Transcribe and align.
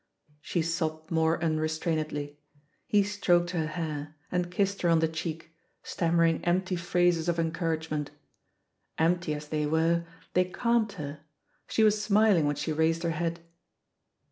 ''She 0.41 0.63
sobbed 0.63 1.11
more 1.11 1.37
unrestrainedly. 1.43 2.39
He 2.87 3.03
stroked 3.03 3.53
lier 3.53 3.67
hair, 3.67 4.15
and 4.31 4.49
kissed 4.49 4.81
her 4.81 4.89
on 4.89 4.97
the 4.97 5.07
cheek, 5.07 5.53
stammer 5.83 6.23
ing 6.23 6.43
empty 6.43 6.75
phrases 6.75 7.29
of 7.29 7.37
encouragement. 7.37 8.09
Empty 8.97 9.35
as 9.35 9.49
they 9.49 9.67
were, 9.67 10.05
they 10.33 10.45
calmed 10.45 10.93
her— 10.93 11.19
she 11.69 11.83
was 11.83 12.03
smiling 12.03 12.45
^hen 12.45 12.57
she 12.57 12.73
raised 12.73 13.03
her 13.03 13.11
head. 13.11 13.41